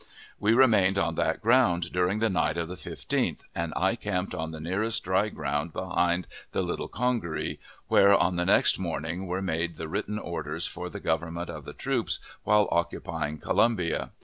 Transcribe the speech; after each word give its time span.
We 0.39 0.53
remained 0.55 0.97
on 0.97 1.13
that 1.13 1.43
ground 1.43 1.91
during 1.93 2.17
the 2.17 2.29
night 2.31 2.57
of 2.57 2.67
the 2.67 2.75
15th, 2.75 3.43
and 3.53 3.71
I 3.75 3.95
camped 3.95 4.33
on 4.33 4.49
the 4.49 4.59
nearest 4.59 5.03
dry 5.03 5.29
ground 5.29 5.73
behind 5.73 6.25
the 6.53 6.63
Little 6.63 6.87
Congaree, 6.87 7.59
where 7.87 8.15
on 8.17 8.35
the 8.35 8.45
next 8.45 8.79
morning 8.79 9.27
were 9.27 9.43
made 9.43 9.75
the 9.75 9.87
written' 9.87 10.17
orders 10.17 10.65
for 10.65 10.89
the 10.89 10.99
government 10.99 11.51
of 11.51 11.65
the 11.65 11.73
troops 11.73 12.19
while 12.41 12.67
occupying 12.71 13.37
Columbia. 13.37 14.09